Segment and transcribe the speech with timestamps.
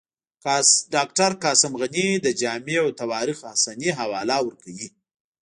[0.93, 4.87] ډاکټر قاسم غني د جامع التواریخ حسني حواله ورکوي.